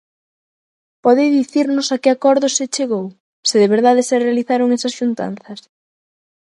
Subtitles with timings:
[1.03, 3.05] ¿Pode dicirnos a que acordos se chegou,
[3.49, 5.59] se de verdade se realizaron esas xuntanzas?